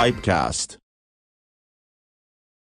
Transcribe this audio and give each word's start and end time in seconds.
Pipecast. 0.00 0.78